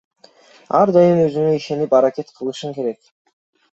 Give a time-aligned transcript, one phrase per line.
[0.77, 3.15] Ар дайым өзүңө ишенип аракет кылышың керек.